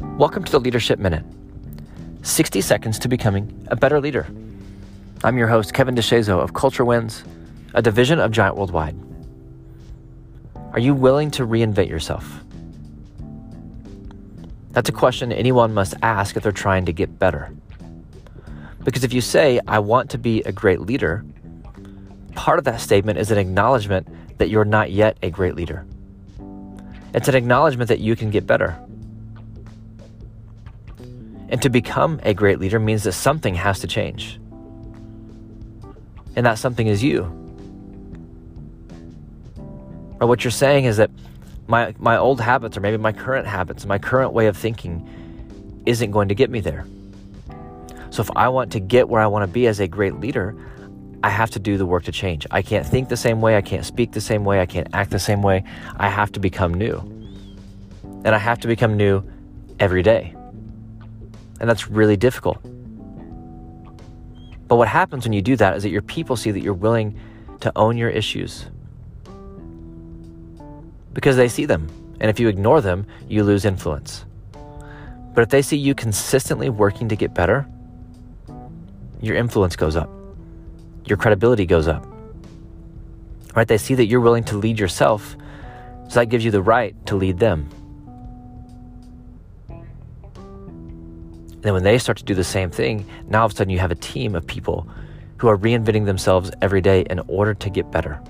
Welcome 0.00 0.42
to 0.42 0.50
the 0.50 0.58
Leadership 0.58 0.98
Minute 0.98 1.24
60 2.22 2.60
seconds 2.62 2.98
to 2.98 3.08
becoming 3.08 3.66
a 3.68 3.76
better 3.76 4.00
leader. 4.00 4.26
I'm 5.22 5.38
your 5.38 5.46
host, 5.46 5.72
Kevin 5.72 5.94
DeShazo 5.94 6.40
of 6.40 6.52
Culture 6.52 6.84
Wins, 6.84 7.22
a 7.74 7.82
division 7.82 8.18
of 8.18 8.32
Giant 8.32 8.56
Worldwide. 8.56 8.96
Are 10.72 10.80
you 10.80 10.94
willing 10.94 11.30
to 11.32 11.46
reinvent 11.46 11.88
yourself? 11.88 12.42
That's 14.72 14.88
a 14.88 14.92
question 14.92 15.30
anyone 15.30 15.72
must 15.72 15.94
ask 16.02 16.36
if 16.36 16.42
they're 16.42 16.50
trying 16.50 16.86
to 16.86 16.92
get 16.92 17.16
better. 17.20 17.54
Because 18.82 19.04
if 19.04 19.12
you 19.12 19.20
say, 19.20 19.60
I 19.68 19.78
want 19.78 20.10
to 20.10 20.18
be 20.18 20.42
a 20.42 20.50
great 20.50 20.80
leader, 20.80 21.24
part 22.34 22.58
of 22.58 22.64
that 22.64 22.80
statement 22.80 23.18
is 23.18 23.30
an 23.30 23.38
acknowledgement 23.38 24.08
that 24.38 24.48
you're 24.48 24.64
not 24.64 24.90
yet 24.90 25.18
a 25.22 25.30
great 25.30 25.54
leader. 25.54 25.86
It's 27.14 27.28
an 27.28 27.36
acknowledgement 27.36 27.88
that 27.88 28.00
you 28.00 28.16
can 28.16 28.30
get 28.30 28.44
better. 28.44 28.76
And 31.54 31.62
to 31.62 31.70
become 31.70 32.18
a 32.24 32.34
great 32.34 32.58
leader 32.58 32.80
means 32.80 33.04
that 33.04 33.12
something 33.12 33.54
has 33.54 33.78
to 33.78 33.86
change. 33.86 34.40
And 36.34 36.44
that 36.46 36.58
something 36.58 36.88
is 36.88 37.00
you. 37.00 37.22
Or 40.20 40.26
what 40.26 40.42
you're 40.42 40.50
saying 40.50 40.86
is 40.86 40.96
that 40.96 41.12
my, 41.68 41.94
my 42.00 42.16
old 42.16 42.40
habits, 42.40 42.76
or 42.76 42.80
maybe 42.80 42.96
my 42.96 43.12
current 43.12 43.46
habits, 43.46 43.86
my 43.86 44.00
current 44.00 44.32
way 44.32 44.48
of 44.48 44.56
thinking 44.56 45.08
isn't 45.86 46.10
going 46.10 46.26
to 46.26 46.34
get 46.34 46.50
me 46.50 46.58
there. 46.58 46.88
So 48.10 48.20
if 48.20 48.32
I 48.34 48.48
want 48.48 48.72
to 48.72 48.80
get 48.80 49.08
where 49.08 49.22
I 49.22 49.28
want 49.28 49.44
to 49.44 49.52
be 49.52 49.68
as 49.68 49.78
a 49.78 49.86
great 49.86 50.18
leader, 50.18 50.56
I 51.22 51.28
have 51.28 51.52
to 51.52 51.60
do 51.60 51.78
the 51.78 51.86
work 51.86 52.02
to 52.06 52.10
change. 52.10 52.48
I 52.50 52.62
can't 52.62 52.84
think 52.84 53.10
the 53.10 53.16
same 53.16 53.40
way. 53.40 53.56
I 53.56 53.62
can't 53.62 53.86
speak 53.86 54.10
the 54.10 54.20
same 54.20 54.44
way. 54.44 54.60
I 54.60 54.66
can't 54.66 54.88
act 54.92 55.12
the 55.12 55.20
same 55.20 55.40
way. 55.40 55.62
I 55.98 56.08
have 56.08 56.32
to 56.32 56.40
become 56.40 56.74
new. 56.74 56.98
And 58.24 58.34
I 58.34 58.38
have 58.38 58.58
to 58.58 58.66
become 58.66 58.96
new 58.96 59.22
every 59.78 60.02
day. 60.02 60.34
And 61.60 61.68
that's 61.68 61.88
really 61.88 62.16
difficult. 62.16 62.58
But 64.66 64.76
what 64.76 64.88
happens 64.88 65.24
when 65.24 65.32
you 65.32 65.42
do 65.42 65.56
that 65.56 65.76
is 65.76 65.82
that 65.82 65.90
your 65.90 66.02
people 66.02 66.36
see 66.36 66.50
that 66.50 66.60
you're 66.60 66.74
willing 66.74 67.18
to 67.60 67.72
own 67.76 67.96
your 67.96 68.10
issues 68.10 68.66
because 71.14 71.36
they 71.36 71.48
see 71.48 71.64
them. 71.64 71.88
And 72.20 72.28
if 72.28 72.38
you 72.38 72.48
ignore 72.48 72.80
them, 72.80 73.06
you 73.28 73.44
lose 73.44 73.64
influence. 73.64 74.24
But 75.32 75.42
if 75.42 75.48
they 75.48 75.62
see 75.62 75.76
you 75.76 75.94
consistently 75.94 76.68
working 76.68 77.08
to 77.08 77.16
get 77.16 77.34
better, 77.34 77.66
your 79.20 79.36
influence 79.36 79.76
goes 79.76 79.96
up, 79.96 80.10
your 81.06 81.16
credibility 81.16 81.66
goes 81.66 81.88
up. 81.88 82.06
Right? 83.54 83.66
They 83.66 83.78
see 83.78 83.94
that 83.94 84.06
you're 84.06 84.20
willing 84.20 84.44
to 84.44 84.56
lead 84.56 84.78
yourself, 84.78 85.36
so 86.08 86.20
that 86.20 86.26
gives 86.26 86.44
you 86.44 86.50
the 86.50 86.62
right 86.62 86.94
to 87.06 87.16
lead 87.16 87.38
them. 87.38 87.68
Then 91.64 91.72
when 91.72 91.82
they 91.82 91.98
start 91.98 92.18
to 92.18 92.24
do 92.24 92.34
the 92.34 92.44
same 92.44 92.70
thing, 92.70 93.06
now 93.26 93.40
all 93.40 93.46
of 93.46 93.52
a 93.52 93.56
sudden 93.56 93.70
you 93.70 93.78
have 93.78 93.90
a 93.90 93.96
team 93.96 94.34
of 94.34 94.46
people 94.46 94.86
who 95.38 95.48
are 95.48 95.56
reinventing 95.56 96.04
themselves 96.04 96.50
every 96.60 96.82
day 96.82 97.06
in 97.08 97.20
order 97.26 97.54
to 97.54 97.70
get 97.70 97.90
better. 97.90 98.20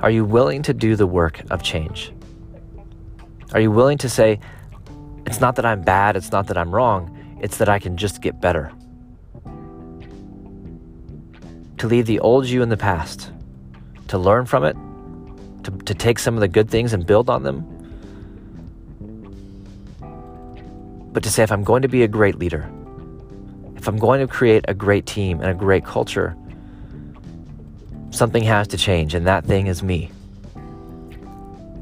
Are 0.00 0.10
you 0.10 0.24
willing 0.24 0.62
to 0.62 0.72
do 0.72 0.96
the 0.96 1.06
work 1.06 1.42
of 1.50 1.62
change? 1.62 2.12
Are 3.52 3.60
you 3.60 3.70
willing 3.70 3.98
to 3.98 4.08
say, 4.08 4.40
it's 5.26 5.38
not 5.38 5.54
that 5.56 5.66
I'm 5.66 5.82
bad, 5.82 6.16
it's 6.16 6.32
not 6.32 6.46
that 6.46 6.56
I'm 6.56 6.74
wrong, 6.74 7.38
it's 7.40 7.58
that 7.58 7.68
I 7.68 7.78
can 7.78 7.98
just 7.98 8.22
get 8.22 8.40
better? 8.40 8.72
To 11.76 11.86
leave 11.86 12.06
the 12.06 12.20
old 12.20 12.46
you 12.46 12.62
in 12.62 12.70
the 12.70 12.76
past, 12.76 13.30
to 14.08 14.16
learn 14.16 14.46
from 14.46 14.64
it, 14.64 14.76
to, 15.64 15.70
to 15.70 15.94
take 15.94 16.18
some 16.18 16.34
of 16.34 16.40
the 16.40 16.48
good 16.48 16.70
things 16.70 16.94
and 16.94 17.06
build 17.06 17.28
on 17.28 17.42
them, 17.42 17.71
but 21.12 21.22
to 21.22 21.30
say, 21.30 21.42
if 21.42 21.52
I'm 21.52 21.62
going 21.62 21.82
to 21.82 21.88
be 21.88 22.02
a 22.02 22.08
great 22.08 22.36
leader, 22.38 22.70
if 23.76 23.86
I'm 23.88 23.98
going 23.98 24.20
to 24.20 24.26
create 24.26 24.64
a 24.68 24.74
great 24.74 25.06
team 25.06 25.40
and 25.40 25.50
a 25.50 25.54
great 25.54 25.84
culture, 25.84 26.36
something 28.10 28.42
has 28.42 28.68
to 28.68 28.76
change, 28.76 29.14
and 29.14 29.26
that 29.26 29.44
thing 29.44 29.66
is 29.66 29.82
me. 29.82 30.10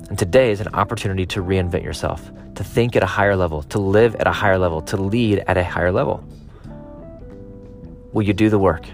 And 0.09 0.19
today 0.19 0.51
is 0.51 0.61
an 0.61 0.69
opportunity 0.75 1.27
to 1.27 1.43
reinvent 1.43 1.85
yourself, 1.85 2.31
to 2.57 2.65
think 2.65 2.97
at 2.97 3.03
a 3.03 3.07
higher 3.07 3.37
level, 3.37 3.63
to 3.65 3.79
live 3.79 4.17
at 4.17 4.27
a 4.27 4.33
higher 4.33 4.59
level, 4.59 4.83
to 4.83 4.97
lead 4.97 5.45
at 5.47 5.57
a 5.57 5.63
higher 5.63 5.93
level. 5.93 6.25
Will 8.13 8.23
you 8.23 8.33
do 8.33 8.49
the 8.49 8.59
work? 8.59 8.87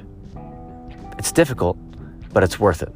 It's 1.18 1.32
difficult, 1.32 1.78
but 2.34 2.42
it's 2.42 2.60
worth 2.60 2.82
it. 2.82 2.92